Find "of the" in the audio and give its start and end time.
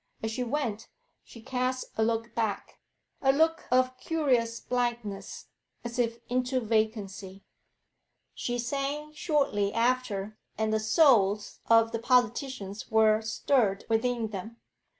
11.67-11.99